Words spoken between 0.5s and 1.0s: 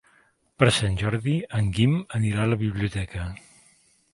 Per Sant